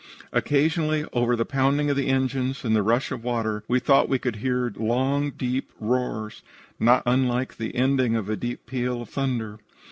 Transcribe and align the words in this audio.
"Occasionally, 0.33 1.05
over 1.13 1.35
the 1.35 1.45
pounding 1.45 1.91
of 1.91 1.95
the 1.95 2.07
engines 2.07 2.65
and 2.65 2.75
the 2.75 2.81
rush 2.81 3.11
of 3.11 3.23
water, 3.23 3.63
we 3.67 3.77
thought 3.79 4.09
we 4.09 4.17
could 4.17 4.37
hear 4.37 4.73
long, 4.75 5.29
deep 5.29 5.71
roars, 5.79 6.41
not 6.79 7.03
unlike 7.05 7.57
the 7.57 7.75
ending 7.75 8.15
of 8.15 8.27
a 8.27 8.35
deep 8.35 8.65
peal 8.65 9.03
of 9.03 9.09
thunder. 9.11 9.59